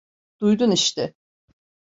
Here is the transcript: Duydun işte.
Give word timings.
Duydun 0.41 0.71
işte. 0.71 1.13